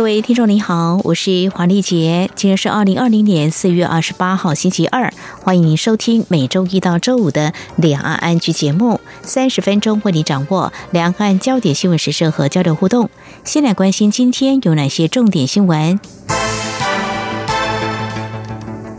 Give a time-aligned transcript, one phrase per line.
[0.00, 13.10] 各位听众您好，我是黄丽杰，今天是二零二零年四月二十八号星期二，欢迎您收听每周一到周五的两岸安居节目，三十分钟为您掌握两岸焦点新闻时事和交流互动。
[13.44, 16.00] 先来关心今天有哪些重点新闻？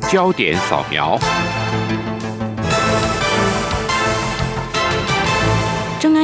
[0.07, 1.19] 焦点扫描。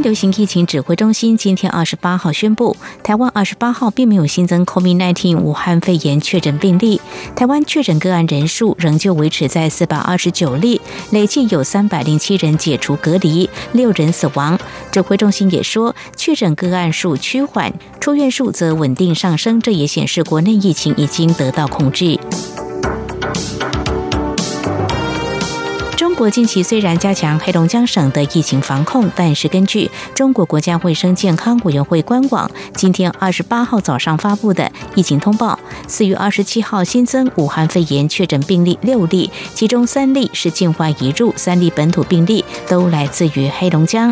[0.02, 7.02] 流行疫情指挥中心今天二十八号宣布，台湾二十八号并没有新增 COVID-19 武汉肺炎确诊病例，
[7.36, 10.80] 台湾确诊个案人数仍旧维持在四百二十九例，
[11.12, 14.58] 累计有三百零七人解除隔离，六人死亡。
[14.92, 22.20] 指挥中心也说，确诊个案数趋缓，出院数则稳定上升，这也显示国内疫情已经得到控制。
[26.18, 44.12] 中国近期虽然加强黑龙江省的疫情防控，但是根据中国国家卫生健康委员会官网今天二十八号早上发布的疫情通报，四月二十七号新增武汉肺炎确诊病例六例，其中三例是境外移入，三例本土病例都来自于黑龙江。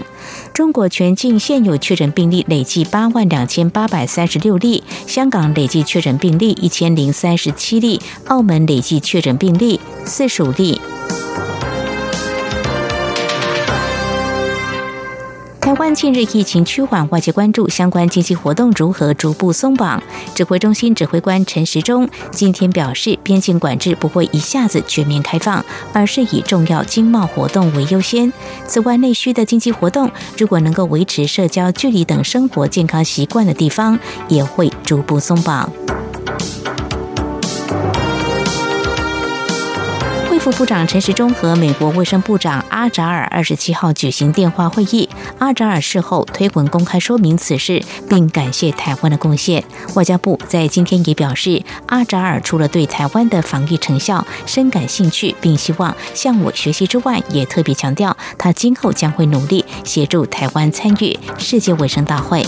[0.53, 10.79] 中国全境现有确诊病例累计八万两千八百三十六例，香港累计确诊病例一千零三十七例，澳门累计确诊病例四十五例。
[15.65, 19.99] 台湾近日疫情趋缓，外界关注相关经济活动如何逐步松绑。
[20.35, 28.31] 指挥中心指挥官陈时中今天表示，边境管制不会一下子全面开放，而是以重要经贸活动为优先。
[28.67, 33.97] 此外，内需的经济活动如果能够维持社交距离等生活健康习惯的地方，
[34.27, 35.67] 也会逐步松绑。
[40.45, 45.09] 副部长陈时中和美国卫生部长阿扎尔二十七号举行电话会议。
[45.39, 49.63] 阿扎尔事后推文公开说明此事，并感谢台湾的贡献。
[49.95, 62.45] 外交部在今天也表示，阿扎尔除了对台湾的防疫成效深感兴趣，并希望向我学习之外，也特别强调他今后将会努力协助台湾参与世界卫生大会。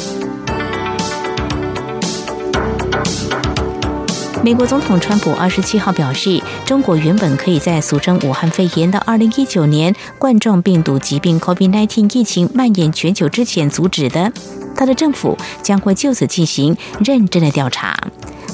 [4.44, 14.32] 美国总统川普二十七号表示，中国原本可以在俗称武汉肺炎的二零一九年冠状病毒疾病 （COVID-19） 疫情蔓延全球之前阻止的，
[14.76, 17.98] 他的政府将会就此进行认真的调查。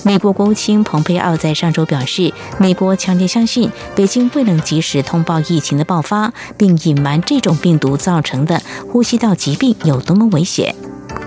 [0.03, 8.61] 美国国务卿蓬佩奥在上周表示，美国强烈相信北京未能及时通报疫情的爆发，并隐瞒这种病毒造成的
[8.91, 10.73] 呼吸道疾病有多么危险。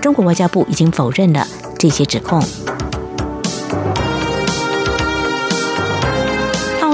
[0.01, 1.47] 中国外交部已经否认了
[1.77, 2.43] 这些指控。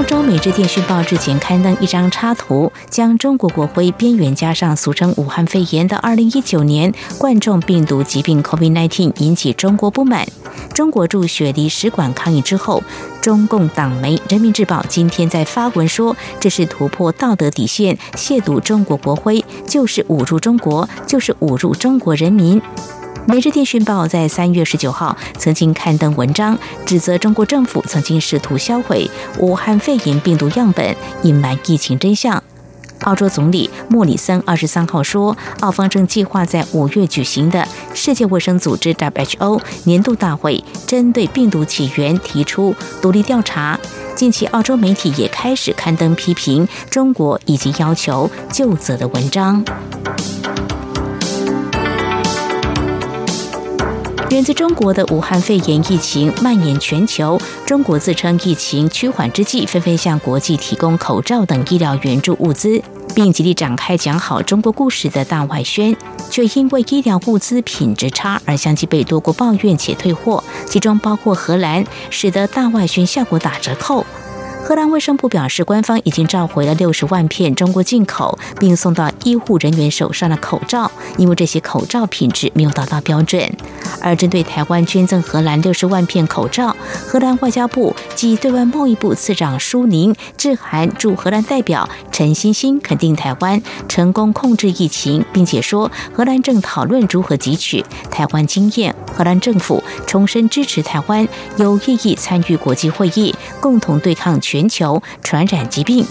[0.04, 10.28] 澳洲《每日电讯报》日前刊登一张插图，将中国国徽边缘加上俗称武汉肺炎的2019年冠状病毒疾病 COVID-19，引起中国不满。
[10.74, 12.82] 中国驻雪梨使馆抗议之后，
[13.22, 22.60] 中共党媒《人民日报》今天在发文说，这是突破道德底线，亵渎中国国徽，就是侮辱中国，就是侮辱中国人民。
[23.26, 32.42] 《每日电讯报》在三月十九号曾经刊登文章，指责中国政府曾经试图销毁武汉肺炎病毒样本，隐瞒疫情真相。
[33.00, 43.78] 澳洲总理莫里森二十三号说，澳方正计划在五月举行的世界卫生组织 （WHO） 年度大会，针对病毒起源提出独立调查。
[44.14, 49.64] 近期，澳洲媒体也开始刊登批评中国以及要求就责的文章。
[54.34, 62.82] 源自中国的武汉肺炎疫情蔓延全球，中国自称疫情趋缓之际，纷纷向国际提供口罩等医疗援助物资，
[63.14, 65.96] 并极力展开讲好中国故事的大外宣，
[66.32, 74.04] 却因为医疗物资品质差而相继被多国抱怨且退货，其中包括荷兰，使得大外宣效果打折扣。
[74.66, 83.52] 荷兰卫生部表示，官方已经召回了六十万片中国进口并送到医护人员手上的口罩，因为这些口罩品质没有达到标准。
[84.00, 86.74] 而针对台湾捐赠荷兰六十万片口罩，
[87.06, 98.94] 荷兰外交部及对外贸易部次长舒宁致函驻荷兰代表陈欣欣，肯定台湾成功控制疫情，并且说荷兰正讨论如何汲取台湾经验。
[99.14, 101.28] 荷兰政府重申支持台湾
[101.58, 106.06] 有意义参与国际会议，共同对抗全球传染疾病。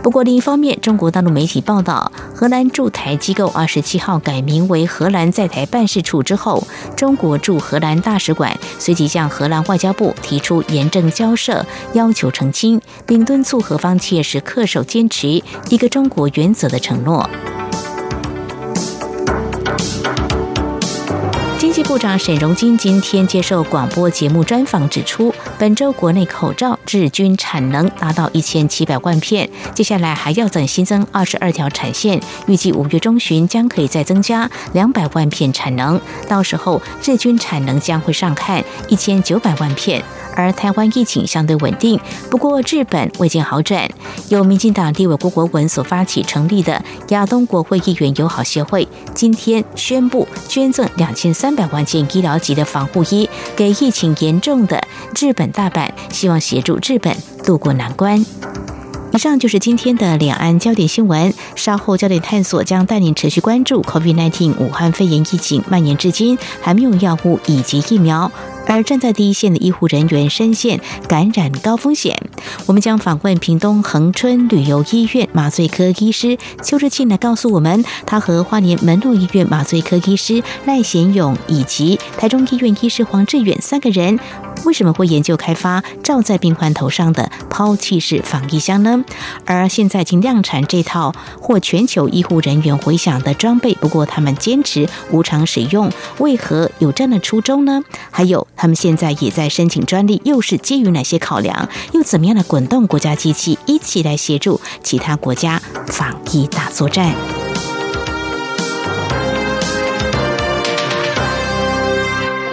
[0.00, 6.62] 不过，另一方面，中国大陆媒体报道，荷兰驻台机构二十七号改名为荷兰在台办事处之后，
[6.94, 17.28] 中国驻荷兰大使馆随即向荷兰外交部提出严正交涉，要求澄清，并敦促荷方切实恪守坚持一个中国原则的承诺。
[21.58, 40.02] 经济部长沈荣金今天接受广播节目专访，指出，本周国内口罩日均产能达到一千七百万片，接下来还要等新增二十二条产线，预计五月中旬将可以再增加两百万片产能，到时候日均产能将会上看一千九百万片。
[40.34, 41.98] 而台湾疫情相对稳定，
[42.30, 43.88] 不过日本未见好转。
[44.28, 54.80] 由民进党立委郭国文所发起成立的亚东国会议员友好协会，今天宣布捐赠两千三百万件医疗级的防护衣给疫情严重的
[55.18, 58.24] 日本大阪，希望协助日本渡过难关。
[59.12, 61.34] 以上就是今天的两岸焦点新闻。
[61.56, 68.30] 稍后焦点探索将带领持续关注 COVID-19 武汉肺炎疫情蔓延至今还没有药物以及疫苗。
[68.70, 72.16] 而站在第一线的医护人员深陷感染高风险，
[72.66, 84.20] 我们将访问屏东恒春旅游医院麻醉科医师邱志庆来告诉我们，他和花莲门诺医院麻醉科医师赖贤勇以及台中医院医师黄志远三个人。
[84.66, 89.02] 为什么会研究开发罩在病患头上的抛弃式防疫箱呢？
[89.46, 97.80] 而现在已经量产这套获全球医护人员回响的装备，不过他们坚持无偿使用，为何有这样的初衷呢？
[98.10, 101.66] 还有，他们现在也在申请专利，又是基于哪些考量？
[101.92, 107.14] 又怎么样的滚动国家机器一起来协助其他国家防疫大作战？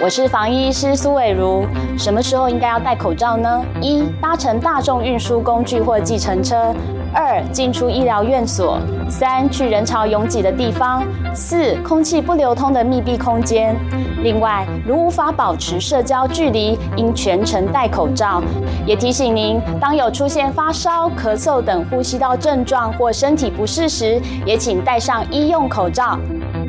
[0.00, 1.66] 我是防疫医师苏伟如。
[1.98, 3.62] 什么时候应该要戴口罩呢？
[3.82, 6.74] 一、搭乘大众运输工具或计程车；
[7.12, 8.78] 二、进出医疗院所；
[9.08, 11.02] 三、去人潮拥挤的地方；
[11.34, 13.74] 四、空气不流通的密闭空间。
[14.22, 18.42] 另外，如无法保持社交距离，应全程戴口罩。
[18.86, 26.18] 也提醒您，当有出现发烧、咳嗽等呼吸道症状或身体不适时，也请戴上医用口罩。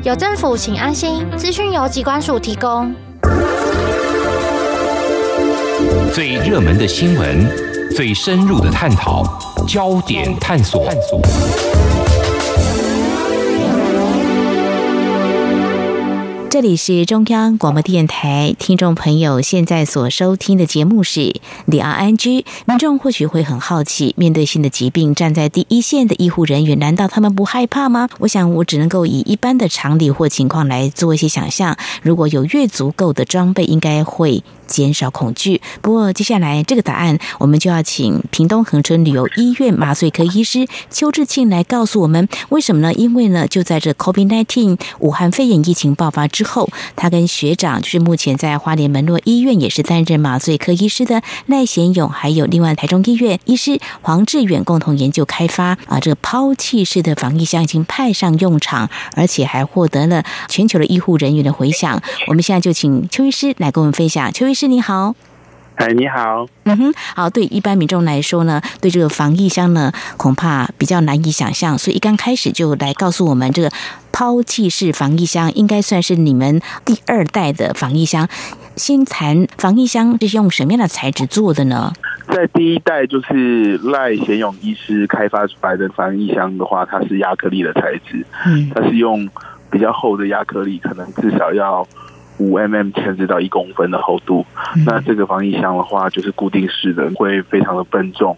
[0.02, 1.26] 有政府，请安心。
[1.36, 2.94] 资讯由机关署提供。
[6.12, 7.46] 最热门的新闻，
[7.94, 9.24] 最深入的探讨，
[9.66, 10.88] 焦点探索。
[16.48, 22.44] 这里是中央广播电台，听众朋友现在所收听的节目是李昂安居。
[22.66, 28.08] 民众或许会很好奇，面对新的疾病，站在第一线的医护人员，难道他们不害怕吗？
[28.18, 31.76] 我想，我只能够以一般的常理或情况来做一些想象。
[32.02, 34.42] 如果有越足够的装备，应该会。
[34.70, 35.60] 减少恐惧。
[35.82, 42.94] 不过，接下来这个答案，我们就要请屏东恒春旅游医院麻醉科医师邱志庆来告诉我们，为什么呢？
[42.94, 62.00] 因为呢，就在这 COVID-19 武汉肺炎疫情爆发之后，他跟学长，就是目前在花莲门洛医院也是担任麻醉科医师的赖贤勇，还有另外台中医院医师黄志远，共同研究开发啊，这个抛弃式的防疫箱已经派上用场，而且还获得了全球的医护人员的回响。
[62.28, 64.59] 我们现在就请邱医师来跟我们分享，邱医师。
[64.60, 65.14] 是你好，
[65.76, 73.70] 哎，你好，嗯哼，好，对一般民众来说呢，对这个防疫箱呢，恐怕比较难以想象，所以一刚开始就来告诉我们，这个
[74.12, 78.28] 抛弃式防疫箱应该算是你们第二代的防疫箱。
[78.76, 81.94] 先谈防疫箱是用什么样的材质做的呢？
[82.28, 89.26] 在第一代就是赖贤勇医师开发出来的防疫箱的话，它是亚克力的材质，嗯，它是用
[89.70, 91.88] 比较厚的亚克力，可能至少要。
[92.40, 94.44] 五 mm 甚至到一公分的厚度，
[94.86, 98.36] 那这个防疫箱的话就是固定式的，会非常的笨重。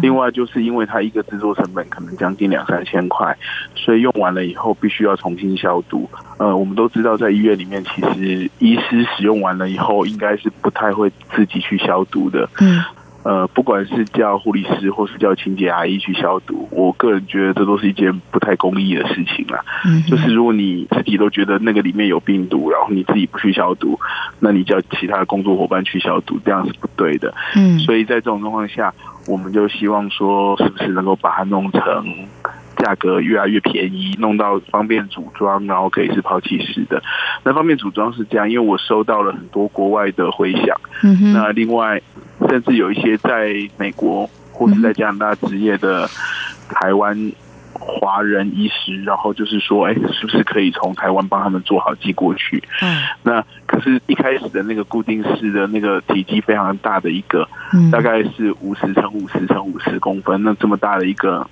[0.00, 3.36] 另外就是因为它一个制作成本可能将近两三千块，
[3.76, 6.08] 所以用完了以后必须要重新消毒。
[6.38, 12.48] 呃，我们都知道在医院里面，其实医师使用完了以后应该是不太会自己去消毒的。
[12.60, 12.82] 嗯。
[13.24, 19.64] 呃，不管是叫护理师或是叫清洁阿姨去消毒，我个人觉得这都是一件不太公益的事情啦。
[19.84, 23.98] 嗯，就是如果你自己都觉得那个里面有病毒，然后你自己不去消毒，
[24.40, 27.32] 那你叫其他的工作伙伴去消毒，这样是不对的。
[27.54, 28.92] 嗯，所以在这种状况下，
[29.28, 31.80] 我们就希望说，是不是能够把它弄成。
[32.78, 37.00] 价格越来越便宜，弄到方便组装，然后可以是抛弃式的。
[37.44, 40.76] 那方便组装是这样，因为我收到了很多国外的回响。
[41.04, 42.00] 嗯那另外，
[42.52, 46.06] 甚至有一些在美国或是在加拿大职业的
[46.68, 47.32] 台湾。
[47.84, 52.62] 华人医师，然后就是说，哎，是不是可以从台湾帮他们做好寄过去？
[52.80, 57.48] 嗯，那可是一开始的那个固定式的那个体积非常大的一个，
[57.90, 61.44] 大概是五十乘五十乘五十公分，那这么大的一个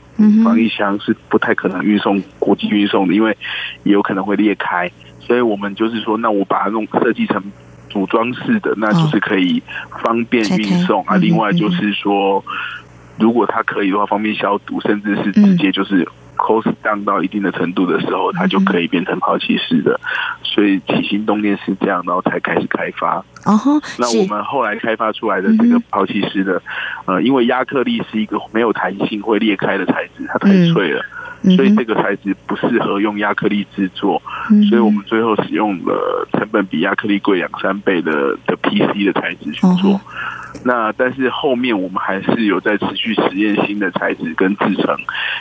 [0.45, 3.37] 防疫箱是不太可能运送国际运送的，因为
[3.83, 4.89] 也有可能会裂开。
[5.19, 7.43] 所以我们就是说，那我把它弄设计成
[7.91, 9.63] 组装式的，那就是可以
[10.03, 11.17] 方便运送啊。
[11.17, 12.43] 另外就是说。
[13.19, 20.01] 如果它可以的话，方便消毒，甚至是直接就是 cost down 到一定的程度的时候，它就可以变成抛弃式的。
[20.43, 23.19] 所以起心动念是这样，然后才开始开发。
[23.45, 26.63] 哦，那我们后来开发出来的这个抛弃式的，
[27.05, 31.05] 呃，因为亚克力是一个没有弹性、会裂开的材质，它太脆了，
[31.43, 34.21] 所以这个材质不适合用亚克力制作。
[34.69, 40.01] 所以我们最后使用了成本比亚克力贵两三倍的的 PC 的材质去做。
[40.65, 44.97] 那但是后面我们还是有在持续实验新的材质跟制成，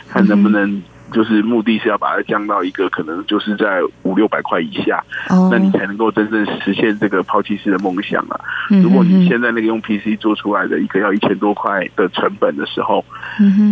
[0.08, 0.82] 看能不能。
[1.12, 5.02] 就是目的是要把它降到一个可能就是在五六百块以下，
[5.50, 8.38] 那你才能够真正实现这个抛弃式的梦想啊！
[8.68, 13.04] 如果你现在那个用 PC 做出来的一个要一千多块的成本的时候，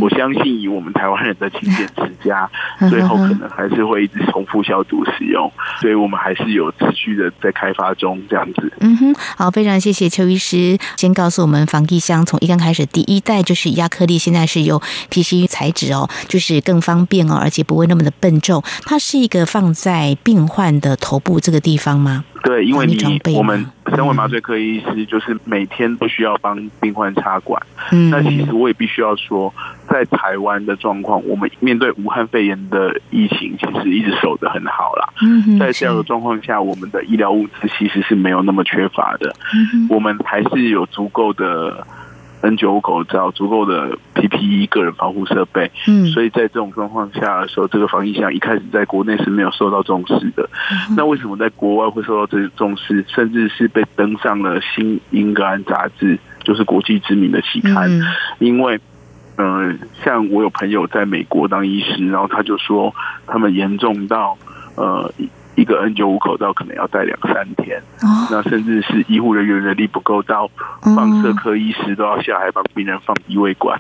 [0.01, 2.51] 我相信以我们台湾人的勤俭持家，
[2.91, 8.73] 最后可能还是会一直重复消毒使用，所以我们还是有持续的在开发中这样子。
[8.81, 14.81] 嗯哼，好，非常谢谢邱医师先告诉我们防疫箱从一刚开始第一代就是亚克力，现在是由
[15.11, 17.28] PC 材质哦，就是更方便。
[17.37, 22.25] 而且不会那么的笨重，它是一个放在病患的头部这个地方吗？
[22.45, 22.97] 对，因为你
[23.37, 27.61] 我们身为麻醉科医师，就是每天都需要帮病患插管。
[27.91, 29.53] 嗯，那其实我也必须要说，
[29.91, 35.13] 在台湾的状况，我们面对武汉肺炎的疫情，其实一直守得很好啦。
[35.21, 39.35] 嗯，在这样的状况下，我们的医疗物资其实是没有那么缺乏的。
[39.53, 41.85] 嗯，我们还是有足够的。
[42.41, 50.49] N 九五口罩、足够的 PPE、个人防护设备，嗯，所以在这种状况下的时候，这个防疫项一开始在国内是没有受到重视的。
[50.97, 57.91] 那为什么在国外会受到这重视，甚至是被登上了《新英格兰杂志》，就是国际知名的期刊？
[58.39, 58.79] 因为，
[59.37, 62.95] 嗯，像我有朋友在美国当医师，然后他就说，
[63.27, 64.39] 他们严重到，
[64.77, 65.13] 呃。
[65.59, 70.49] 一个 N 九五口罩可能要戴两三天，哦那甚至是医护人员人力不够，到
[70.81, 73.77] 放射科医师都要下海帮病人放鼻胃管。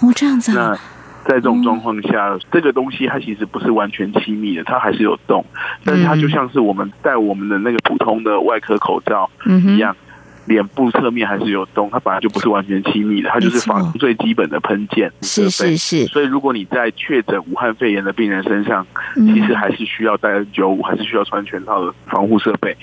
[0.00, 0.58] 哦，这样子。
[0.58, 0.78] 啊那
[1.24, 5.44] 在这种状况下，这个东西它其实不是完全亲密的，它还是有洞，
[5.84, 9.96] 但是它就像是我们戴我们的那个普通的外科口罩一样。
[10.46, 16.06] 脸部侧面还是有洞，它本来就不是完全亲密的，它就是防最基本的喷溅是是是。
[16.06, 18.84] 所以如果你在确诊武汉肺炎的病人身上，
[19.14, 22.76] 其实还是需要戴 N 九五，还是需要穿全套的防护设备。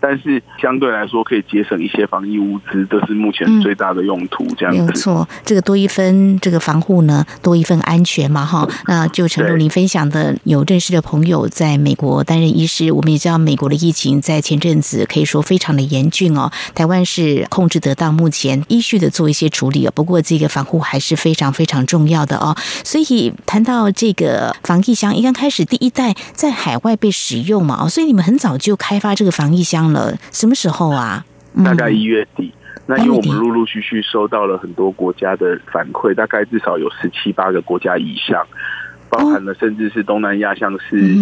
[0.00, 4.44] 但是相对来说，可以节省一些防疫物资，这是目前最大的用途。
[4.56, 8.68] 这样没有错，这个多一分这个防护呢，多一份安全嘛，哈。
[8.86, 17.03] 那就陈如您分享的，有认识的朋友在美国担任医师，我们也知道美国的疫情在前阵子可以说非常的严峻哦，台湾。
[17.04, 22.56] 是控制得到，目前依序的做一些处理不过这个防护还是非常非常重要的哦。
[22.82, 30.16] 所以谈到这个防疫箱，一刚开始第一代在海外被使用嘛，所以你们很早就开发这个防疫箱了。
[30.32, 31.24] 什么时候啊？
[31.64, 32.52] 大概一月底。
[32.86, 38.46] 那因为我们陆陆续续收到了很多国家的反馈，大概至少有十七八个国家以上，
[39.08, 41.14] 包含了甚至是东南亚，像是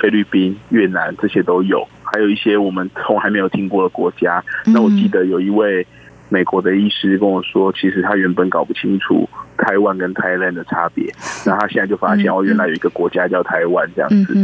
[0.00, 1.86] 菲律宾、越南这些都有。
[2.12, 4.42] 还有一些我们从还没有听过的国家。
[4.66, 5.86] 那我记得有一位
[6.28, 11.12] 美国的医师跟我说，其实他原本搞不清楚台湾跟 Thailand 的差别，
[11.46, 14.34] 那他现在就发现哦，原来有一个国家叫台湾这样子。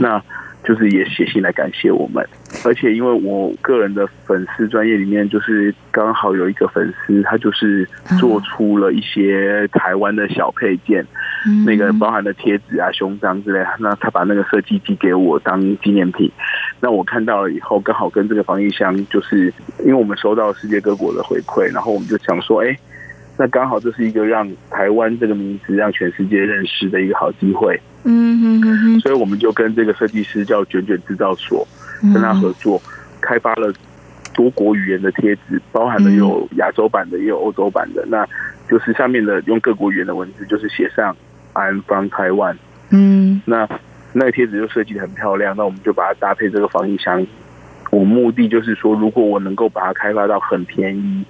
[0.00, 0.22] 那
[0.62, 2.26] 就是也写信来感谢我们，
[2.64, 7.88] 而且因为我个人的粉丝专业里面，就是刚好有一个粉丝，他就是
[8.18, 11.04] 做出了一些台湾的小配件。
[11.64, 16.30] 那个包含的贴纸啊、胸章之类，那他把那个设计寄给我当纪念品。
[16.80, 19.46] 那我看到了以后，刚好跟这个防疫箱，就是
[19.78, 22.76] 因为我们收到世界各国的回馈，然后我们就想说，哎，
[23.38, 27.80] 那刚好这是一个让台湾这个名字让全世界认识的一个好机会。
[28.04, 29.00] 嗯嗯嗯。
[29.00, 31.66] 所以我们就跟这个设计师叫卷卷制造所，
[32.02, 32.80] 跟他合作，
[33.20, 33.72] 开发了。
[34.32, 38.02] 多国语言的贴纸，包含了有亚洲版的，也有欧洲版的。
[38.06, 38.26] 那
[38.70, 41.14] 就是上面的用各国语言的文字，就是写上
[41.52, 42.56] “I'm from Taiwan”。
[42.90, 43.68] 嗯，那
[44.12, 45.54] 那个贴纸就设计的很漂亮。
[45.56, 47.26] 那我们就把它搭配这个防疫箱。
[47.90, 51.24] 我目的就是说，如果我能够把它开发到很便宜，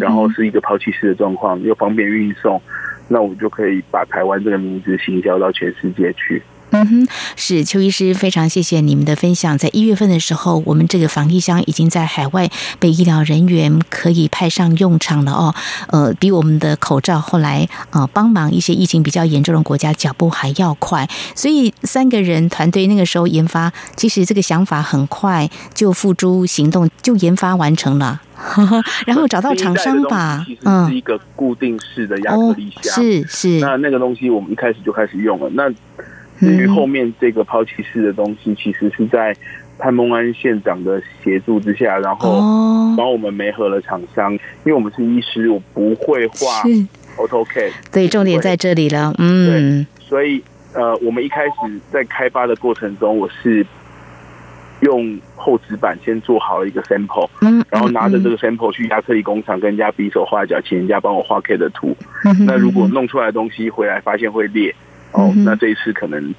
[0.00, 2.60] 然后是一个抛弃式的状况，又方便运送，
[3.08, 6.42] 那我就可以把台湾这个名字行销到全世界去。
[6.70, 9.58] 嗯哼，是邱医师，非常谢谢你们的分享。
[9.58, 12.48] 在一月份的时候，我们这个防疫箱已经在海外
[12.78, 15.54] 被医疗人员可以派上用场了哦。
[15.88, 21.08] 呃，比我们的口罩后来啊帮忙一些疫情比较严重的国家脚步还要快。
[21.34, 28.20] 所以三个人团队那个时候研发，其实这个想法很快就付诸行动，就研发完成了。
[29.06, 33.60] 然后找到厂商吧，嗯，是一个固定式的亚克力箱，是是。
[33.60, 35.50] 那那个东西我们一开始就开始用了。
[35.52, 35.70] 那
[36.40, 39.36] 至于后面这个抛弃式的东西，其实是在
[39.78, 42.40] 潘孟安县长的协助之下，然后
[42.96, 44.32] 帮我们媒合了厂商。
[44.32, 46.62] 因为我们是医师，我不会画
[47.16, 49.14] AutoCAD，对，重点在这里了。
[49.18, 50.42] 嗯，所以
[50.74, 51.52] 呃，我们一开始
[51.92, 53.64] 在开发的过程中，我是
[54.80, 61.94] 用厚纸板先做好了一个 sample，嗯，然后拿着这个 sample 去亚克力工厂跟人家比手画脚，请人家帮我画 K 的图。
[62.46, 64.74] 那如果弄出来的东西回来发现会裂。
[65.12, 66.34] 哦，那这一次可能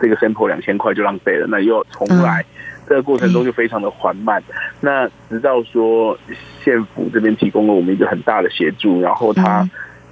[0.00, 2.44] 这个 sample 两千块就浪费了，那又重来，
[2.88, 4.42] 这个过程中就非常的缓慢。
[4.80, 6.18] 那直到说
[6.62, 9.68] 县府这边提供了我们一个很大的协助，然后他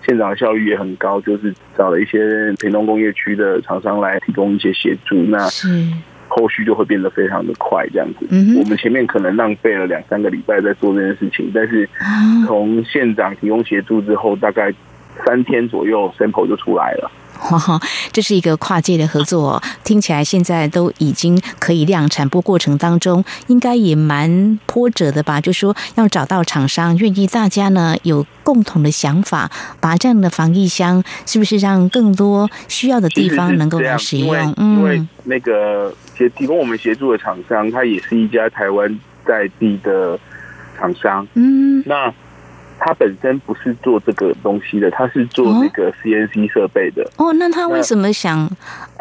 [0.07, 5.49] 县长的效率也很高，就是找了一些屏东工业区的厂商来提供一些协助，那
[6.29, 8.27] 后续就会变得非常的快，这样子。
[8.57, 11.89] 我们前面可能浪费了两三个礼拜在做这件事情，但是
[12.47, 14.73] 从县长提供协助之后，大概
[15.27, 17.11] 三天左右 sample 就出来了。
[17.59, 17.81] 哈，
[18.13, 22.29] 这是一个跨界的合作，听起来现在都已经可以量产。
[22.29, 25.41] 不过过程当中应该也蛮波折的吧？
[25.41, 34.55] 就说要找到厂商愿意，大家呢有共同的想法，把这样的防疫箱是不是让更多需要的地方能够来使用？
[34.57, 40.19] 嗯，因为那个协提供我们协助的厂商，它也是一家台湾在地的
[40.77, 41.27] 厂商。
[41.35, 42.13] 嗯，那。
[42.83, 47.07] 他本身不是做这个东西的，他是做那个 CNC 设备的。
[47.19, 48.51] 哦，那他为什么想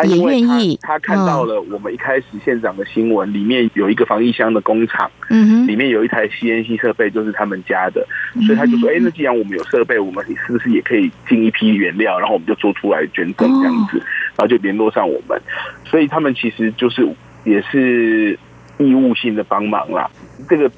[0.04, 0.78] 也愿意？
[0.82, 8.06] 他看到了我们一开始县长的新闻，里面有一个防疫箱的工厂，嗯哼，里面有一台 CNC 设备，就是他们家的，
[8.46, 13.98] 所以他就说：“哎，那既然我们有设备，我们是不是也可以进一批原料，然后我们就做出来捐赠这样子？”
[14.36, 15.42] 然后就联络上我们，
[15.86, 17.08] 所以他们其实就是
[17.46, 18.38] 也是
[18.78, 20.10] 义务性的帮忙啦。
[20.50, 20.70] 这个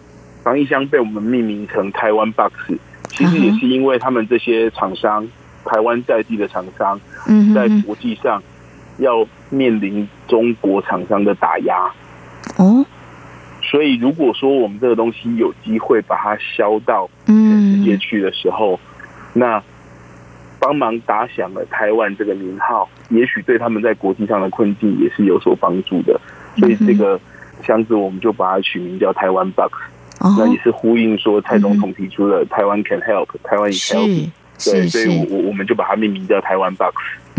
[0.44, 2.54] 防疫箱被我们命名成台湾 Box。
[3.12, 5.28] 其实也是因为他们这些厂商，
[5.66, 7.00] 台湾在地的厂商，
[7.54, 8.42] 在国际上
[8.98, 11.92] 要面临中国厂商的打压。
[12.58, 12.86] 哦，
[13.62, 18.80] 所以如果说我们这个东西有机会把它销到全世界去的时候，
[19.34, 19.62] 那
[20.60, 26.20] 帮忙打响了台湾这个名号，也许对他们在国际上的困境也是有所帮助的。
[26.58, 27.20] 所以这个
[27.64, 29.72] 箱子我们就把它取名叫台湾 Box。
[30.24, 34.30] 那也是呼应说蔡总统提出了台湾 can help，台湾 is help，
[34.64, 36.94] 对，所以我我我们就把它命名叫台湾 box。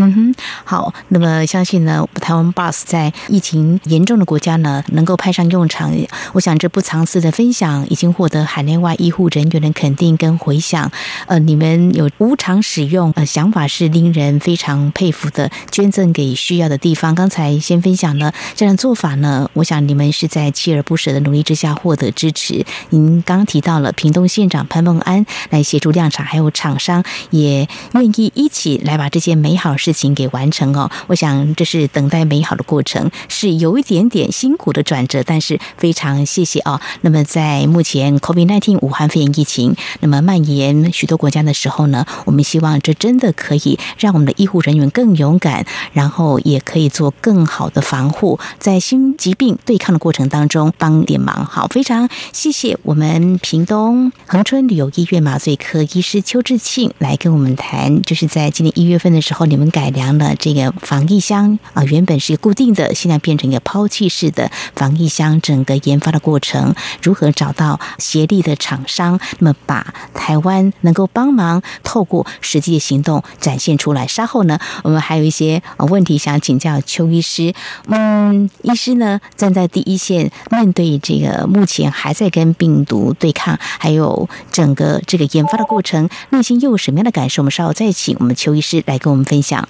[0.05, 0.35] 嗯哼，
[0.65, 0.93] 好。
[1.09, 5.93] 那么相信呢，台湾 Bus 在疫情严重的国家呢，能够派上用场。
[6.33, 10.91] 我想这不藏私的分享，已经获得海内外医护人员的肯定跟回响。
[11.27, 15.51] 呃，你们有无偿使用，呃，想法是令人非常佩服的。
[15.71, 17.15] 捐赠给需要的地方。
[17.15, 22.65] 刚才先分享了这样做法呢，我想你们是在锲而不舍的努力之下获得支持。
[22.91, 29.77] 您刚提到了屏东县长潘孟安来协助量产，还有厂商也愿意一起来把这件美好。
[29.77, 36.81] 事情给完成哦，我想这是等待美好的过程，是有一点点辛苦的转折，但是非常谢谢哦。
[37.01, 51.47] 那么在目前 COVID-19 武汉肺炎疫情那么蔓延许多国家的时候呢，我们希望这真的可以让我们的医护人员更勇敢，然后也可以做更好的防护，在新疾病对抗的过程当中帮点忙。
[51.47, 59.72] 好，非常谢谢我们屏东恒春旅游医院麻醉科医师邱志庆来跟我们谈，就是在今年一月份的时候，你们。
[59.73, 65.41] 改良了这个防疫箱啊，原本是固定的，现在变成一个抛弃式的防疫箱。
[65.41, 74.07] 整个研发的过程，如何找到协力的厂商，那么把台湾能够帮忙，透过实际的行动展现出来。
[74.07, 77.55] 稍后呢，我们还有一些问题想请教邱医师。
[77.87, 87.43] 嗯，医师呢站在第一线，面对这个目前还在跟病毒对抗，还有整个这个研发的过程，内心又有什么样的感受？
[87.43, 89.62] 我们稍后再请我们邱医师来跟我们分享。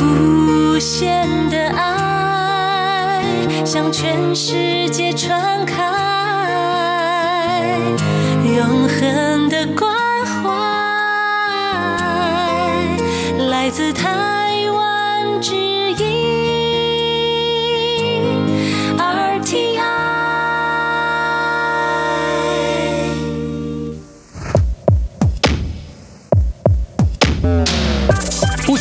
[0.00, 3.22] 无限的爱，
[3.64, 5.82] 向全世界传开，
[8.44, 10.05] 永恒的光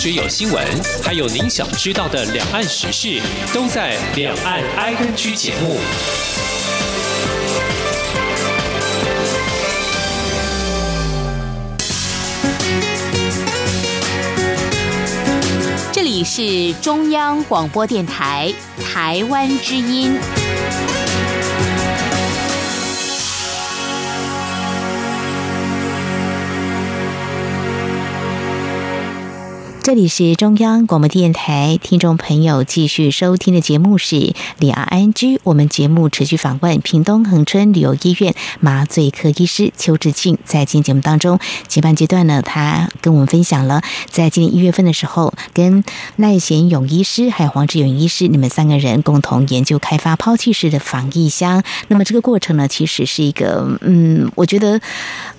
[0.06, 0.64] 只有新闻，
[1.04, 3.20] 还有您想知道的两岸时事，
[3.52, 5.80] 都在《两岸 I N G》节目。
[15.92, 18.54] 这里是中央广播电台
[18.94, 20.20] 台湾之音。
[29.86, 35.40] 这里是中央广播电台，听众朋友继续收听的节目是李安安居。
[35.44, 40.40] 我们节目持续访问屏东恒春旅游医院麻醉科医师邱志庆。
[40.44, 45.84] 在今天节目当中，前半阶段呢，他跟我们分享了在今年一月份的时候，跟
[46.16, 51.62] 赖贤勇医师还有黄志勇医师，你们三个人共同研究开发抛弃式的防疫箱。
[51.90, 54.82] 那么这个过程呢，其实是一个，嗯，我觉得。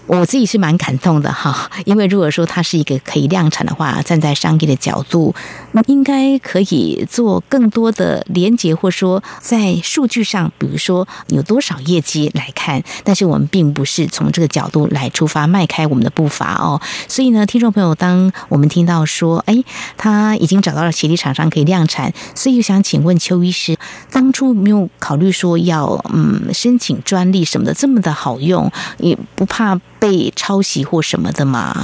[0.06, 5.34] 我自己是蛮感动的哈，因为如果说它是一个可以量产的话，站在商业的角度，
[5.72, 12.82] 那应该可以做更多的连接，或说在数据上，比如说有多少业绩来看。
[13.02, 16.80] 但是我们并不是从这个角度来出发，迈开我们的步伐哦。
[17.08, 19.64] 所以呢，听众朋友，当我们听到说，哎，
[19.96, 23.76] 他已经找到了协力厂商可以量产，所以想请问邱医师，
[24.12, 29.80] 当初没有考虑说要嗯申请专利什么的，这么的好用，也不怕。
[29.98, 31.74] 被抄袭或什么的吗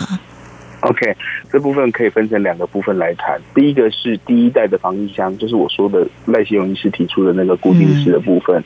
[0.81, 1.16] ？OK，
[1.51, 3.40] 这部分可以分成两个部分来谈。
[3.55, 8.62] 第一个是第一代的防疫箱，就是我说的赖希荣医师提出的那个固定式的部分，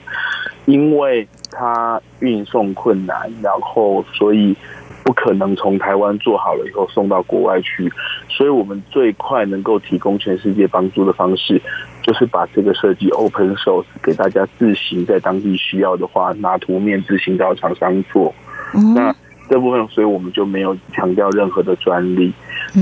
[0.65, 4.57] 因为它运送困难，然后所以
[5.05, 7.93] 不可能从台湾做好了以后送到国外去，
[8.31, 11.61] 所以我们最快能够提供全世界帮助的方式，
[12.03, 18.35] 就是把这个设计 open source 给大家自行在当地需要的话拿图面自行到厂商做。
[18.95, 19.15] 那
[19.49, 22.33] 这部分，所以我们就没有强调任何的专利。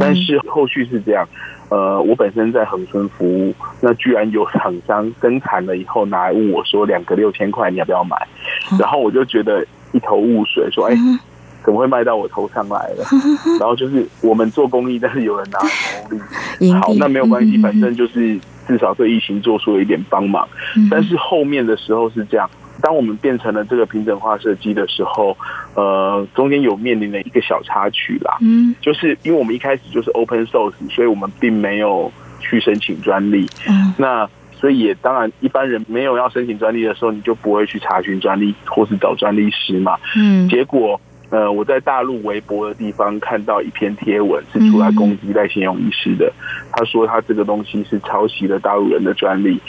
[0.00, 1.28] 但是后续是这样，
[1.68, 8.16] 呃，我本身在恒春服务，那居然有厂商生产了以后拿来问我说，两个六千块，你要不要买？
[8.78, 10.96] 然后我就觉得一头雾水，说，哎，
[11.62, 13.04] 怎么会卖到我头上来了？
[13.60, 16.18] 然后就是我们做公益，但是有人拿牟
[16.58, 16.72] 利。
[16.72, 20.48] 好，那没有关系，反正就是至少对疫情做出了一点帮忙。
[20.90, 22.50] 但是后面的时候是这样。
[22.80, 25.36] 当我们变成了这个平整化设计的时候，
[25.74, 41.00] 呃，中间有面临了一个小插曲啦，嗯，就是因为我们一开始就是 open source，所以我们并没有去申请专利，嗯，那所以也当然一般人没有要申请专利的时候，你就不会去查询专利或是找专利师嘛，嗯，结果。
[41.30, 46.32] 呃，我在大陆微博的地方看到一篇贴文，是出来攻击赖先勇医师的。
[46.70, 49.60] 他说他这个东西是抄袭了大陆人的专利，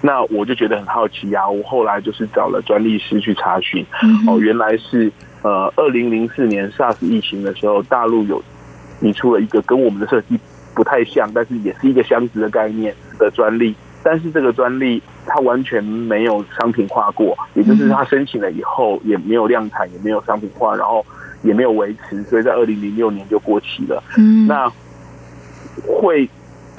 [0.00, 1.48] 那我就觉得很好奇啊。
[1.48, 3.84] 我后来就是找了专利师去查询，
[4.26, 5.10] 哦，原来是
[5.42, 8.42] 呃，二零零四年 SARS 疫情的时候，大陆有
[9.00, 10.38] 拟出了一个跟我们的设计
[10.74, 13.74] 不太像，但是也是一个箱子的概念的专利。
[14.02, 21.04] 但是这个专利它完全没有商品化过，也就是它申请了以后也没有量产，也没有商品化，然后
[21.42, 24.02] 也没有维持，所以在二零零六年就过期了。
[24.16, 24.72] 嗯，那
[25.86, 26.26] 会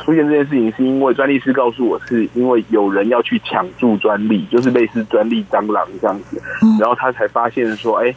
[0.04, 6.42] 出现这件事情，是因为专利师告诉我，是因为有人要去抢注专利，就是类似专利蟑螂这样子，
[6.80, 8.14] 然后他才发现说，哎，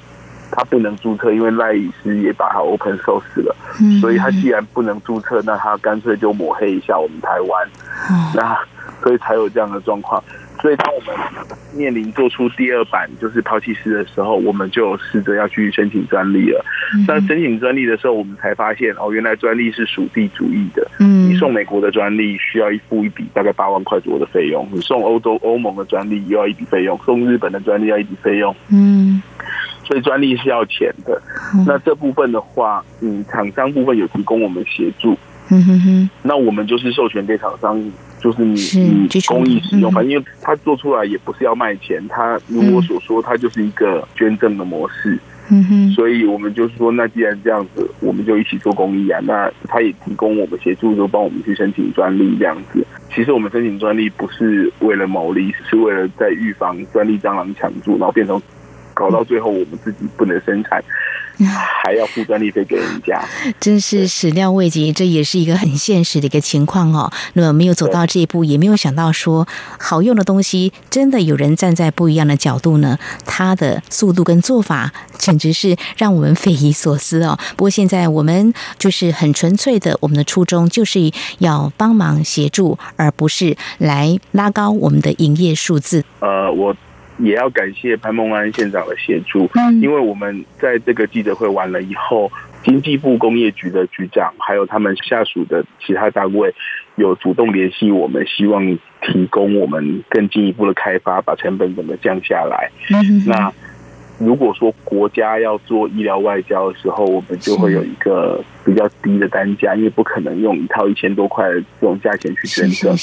[0.50, 3.54] 他不能注册，因为赖医师也把它 open source 了，
[4.00, 7.68] 所以他既然不能注册，那他干脆就抹黑一下我们台湾，
[8.34, 8.58] 那。
[9.02, 10.22] 所以才有这样的状况。
[10.62, 11.14] 所以当我们
[11.74, 16.64] 面临做出第二版就是抛弃师的时候，我们就试着要去申请专利了。
[17.07, 20.87] 那申请专利的时候，我们才发现哦，原来专利是属地主义的。
[21.00, 28.54] 嗯，你送美国的专利需要一付一笔大概八万块左右的费用，你送欧洲欧盟的专利又要一笔费用，送日本的专利要一笔费用。
[28.72, 29.22] 嗯，
[29.85, 31.20] 所以专利是要钱的。
[31.66, 35.18] 那这部分的话，嗯，厂商部分有提供我们协助。
[35.50, 37.78] 嗯哼哼，那我们就是授权给厂商。
[38.24, 38.54] 就是你
[39.12, 45.18] 你公益使用，反正因为他做出来也不是要卖钱，他如我所说，他就是一个捐赠的模式。
[45.50, 49.20] 嗯哼，所以我们就是说，那既然这样子，我们就一起做公益啊。
[49.24, 52.82] 那他也提供我们协助，就帮我们去申请专利这样子。
[53.14, 58.40] 其实我们申请专利不是为了牟利，是为了在预防专利蟑螂抢注，然后变成
[58.94, 60.82] 搞到最后我们自己不能生产。
[61.84, 63.22] 还要付专利费给人家，
[63.60, 67.10] 真是始料未及，这也是一个很现实的一个情况哦。
[67.34, 69.46] 那么没有走到这一步，也没有想到说
[69.78, 77.38] 好用的东西，真的有人站在不一样的角度呢，他的速度跟做法简直是让我们匪夷所思哦。
[77.56, 86.04] 不过现在我们就是很纯粹的，我们的初衷就是要帮忙协助，而不是来拉高我们的营业数字。
[86.20, 86.74] 呃，我。
[87.18, 89.48] 也要感谢潘孟安县长的协助，
[89.81, 92.31] 因为我们在这个记者会完了以后，
[92.64, 96.53] 经济部工业局的局长还有他们下属的其他单位
[96.96, 98.66] 有主动联系我们，希望
[99.03, 102.70] 提供我们更进一步的开发，把成本怎么降下来。
[103.27, 103.53] 那
[104.18, 112.96] 如果说国家要做医疗外交的时候，我们就会有一个比较低的单价，因为不可能用一套一千多块的这种价钱去捐赠。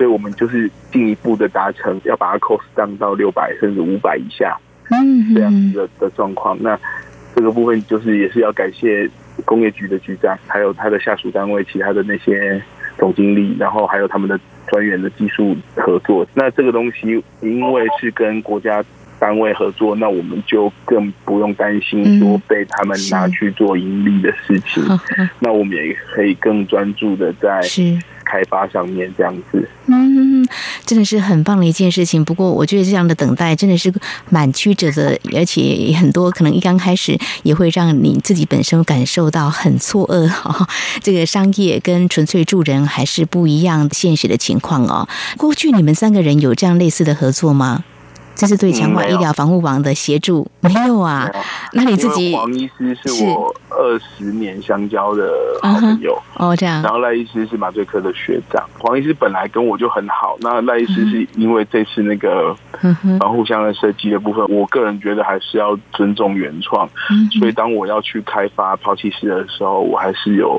[0.00, 4.58] 所以我们就是进一步的达成，要把它 cost 降到六百甚至五百以下，
[4.88, 6.56] 嗯，这样子的的状况。
[6.62, 6.80] 那
[7.36, 9.06] 这个部分就是也是要感谢
[9.44, 12.62] 工业局的局长，还有他的下属单位，其他的那些
[12.96, 16.26] 总经理，然后还有他们的专员的技术合作。
[16.32, 18.82] 那这个东西因为是跟国家
[19.18, 24.82] 单位合作，那我们就更不用担心说被他们拿去做盈利的事情。
[25.40, 27.60] 那我们也可以更专注的在。
[28.30, 30.46] 开发上面这样子，嗯，
[30.86, 32.24] 真的是很棒的一件事情。
[32.24, 33.92] 不过，我觉得这样的等待真的是
[34.28, 40.28] 蛮曲折的，而且很多可能一刚开始也会让你自己本身感受到很错愕。
[40.28, 40.68] 哈，
[41.02, 45.08] 这个商业跟纯粹助人还是不一样现实的情况哦。
[45.36, 47.82] 过去你们三个人有这样类似的合作吗？
[48.40, 51.30] 这是对强化医疗防护网的协助，没有啊？
[51.74, 56.82] 那你自己黄医师是我二十年相交的好朋友哦，这样。
[56.82, 60.38] 然后赖医师是麻醉科的学长，黄医师本来跟我就很好。
[60.40, 62.56] 那赖医师是因为这次那个
[63.18, 66.88] 防护箱的设计的部分，我个人觉得还是要尊重原创，
[67.38, 70.58] 所以当我要去开发抛弃式的时候，我还是有。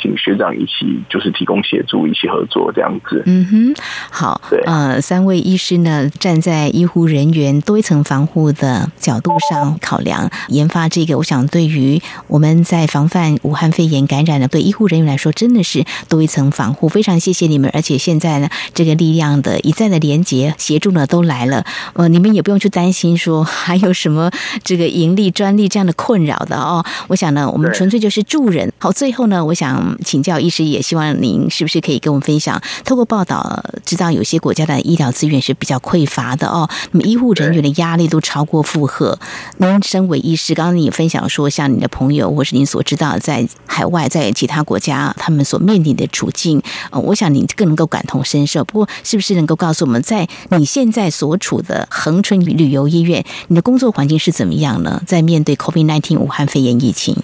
[0.00, 3.22] 请学长一起，就是提供协助，一起合作这样子。
[3.26, 4.40] 嗯哼，好。
[4.50, 16.88] 对，呃，三位医师呢，站在医护人员多一层防护的角度上考量研发这个，我想对于我们在防范武汉肺炎感染的对医护人员来说，真的是多一层防护。
[16.88, 21.64] 非常谢谢你们，而且现在呢，这个力量的一再的连接协助呢都来了。
[21.94, 24.30] 呃，你们也不用去担心说 还有什么
[24.62, 26.84] 这个盈利专利这样的困扰的哦。
[27.08, 28.72] 我想呢，我们纯粹就是助人。
[28.78, 29.85] 好，最后呢，我想。
[30.04, 32.60] 请教医师，也希望您是不是可以跟我们分享？
[32.84, 36.68] 透过报道知道，有些国家的医疗资源是比较匮乏的哦。
[36.92, 39.18] 那么医护人员的压力都超过负荷。
[39.58, 48.64] 您身为医师，刚刚你分享说，像你的朋友或是您所知道，在海外在其他国家，他们所面临的处境，呃，我想你更能够感同身受。
[48.64, 55.02] 不过，是不是能够告诉我们，在你现在所处的恒春旅游医院，你的工作环境是怎么样呢？
[55.06, 57.16] 在面对 COVID-19 武汉肺炎疫情？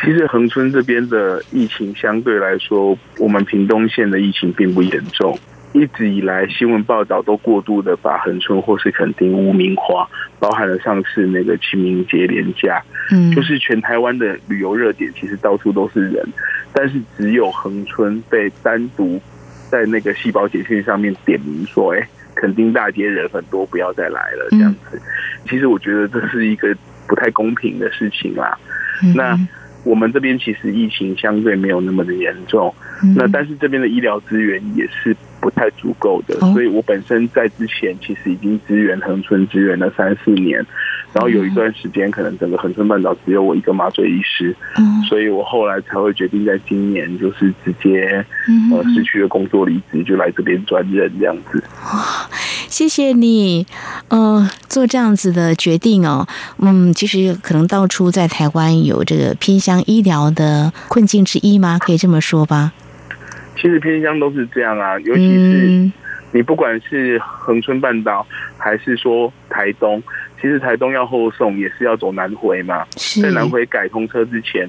[0.00, 5.38] 其实恒春这边的疫情相对来说，我们屏东县的疫情并不严重。
[5.72, 16.26] 一直以来新闻报道都过度的把恒春或是垦丁污名化，包含了上次那个清明节连假，嗯，就是全台湾的旅游热点，其实到处都是人，
[16.72, 19.20] 但是只有恒春被单独
[19.70, 24.98] 在那个细胞简讯上面点名说，哎，垦丁大街人很多，不要再来了这样子。
[25.46, 26.74] 其实我觉得这是一个
[27.06, 28.56] 不太公平的事情啦。
[29.14, 29.38] 那
[29.86, 32.74] 我们这边其实疫情相对没有那么的严重，
[33.14, 40.58] 那但是这边的医疗资源也是不太足够的，所以我本身在之前其实已经支援恒春支援了三四年，
[41.12, 44.54] 然后有一段时间可能整个恒春半岛只有我一个麻醉医师，
[45.08, 48.24] 所以我后来才会决定在今年就是直接
[48.72, 51.62] 呃失去了工作离职，就来这边专任这样子。
[52.68, 53.66] 谢谢你，
[54.08, 56.26] 呃，做这样子的决定哦。
[56.58, 61.78] 嗯，其实可能到处在台湾有这个偏乡医疗的困境之一吗？
[61.78, 62.72] 可以这么说吧。
[63.56, 65.90] 其实偏乡都是这样啊，尤其是
[66.32, 68.26] 你不管是恒春半岛
[68.58, 70.02] 还是说台东，
[70.40, 72.84] 其实台东要后送也是要走南回嘛。
[73.22, 74.68] 在南回改通车之前，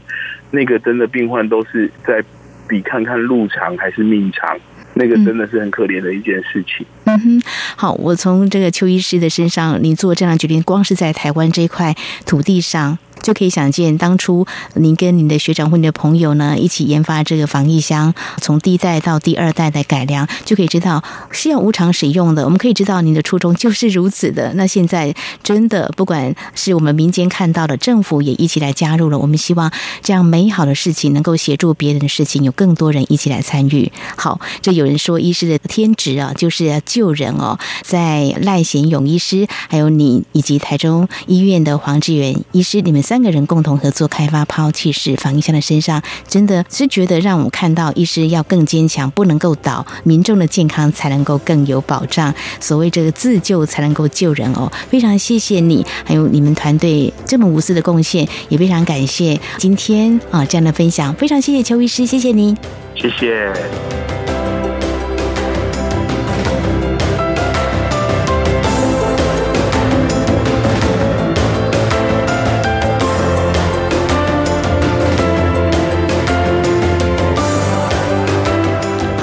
[0.51, 2.23] 那个真的病患都是在
[2.67, 4.57] 比看看路长还是命长。
[4.93, 6.83] 那个真的是很可怜的一件事情。
[7.17, 7.43] 嗯哼，
[7.75, 12.97] 好，我从这个邱医师的身上，你做这样决定，光是在台湾这块土地上。
[13.21, 22.45] 就可以想见，当初您跟您的学长或你的朋友呢一起研发这个防疫箱，从第一代到第二代的改良，就可以知道是要无偿使用的。
[22.45, 24.53] 我们可以知道您的初衷就是如此的。
[24.53, 29.17] 那现在真的，不管是我们民间看到的，政府也一起来加入了。
[29.17, 33.91] 我们希望这样美好的事情能够协助别人的事情，有更多人一起来参与。
[34.15, 37.57] 好，这有人说医师的天职啊，就是要救人哦。
[37.81, 43.06] 在赖贤勇医师，还有你以及台中医院的黄志远医师，你们。
[43.07, 52.35] 三个人共同合作开发抛弃式防疫箱的身上，真的是觉得让我们看到医师要更坚强，不能够倒，民众的健康才能够更有保障。
[52.59, 62.57] 所谓这个自救才能够救人哦，非常谢谢你，还有你们团队这么无私的贡献，也非常感谢今天啊这样的分享，非常谢谢邱医师，谢谢你，
[62.93, 64.26] 谢谢。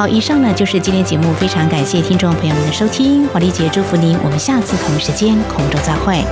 [0.09, 6.23] 以上呢就是今天节目，非常感谢听众朋友们的收听，华丽姐祝福您，我们下次同一时间空中再会。